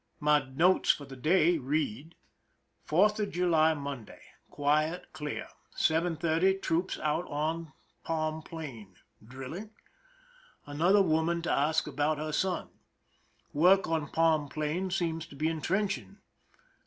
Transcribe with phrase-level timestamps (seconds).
[0.19, 2.15] My notes for the day read:
[2.85, 4.21] Fourth of July, Monday.
[4.49, 5.47] Quiet, clear.
[5.77, 7.71] 7:30, troops out on
[8.03, 9.69] palm plain— drilling?
[10.65, 12.69] Another woman to ask about her son.
[13.53, 16.17] Work on palm plain seems to be intrench ing.